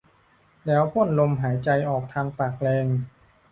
[0.67, 2.87] แล้วพ่นลมหายใจออกทางปากแรง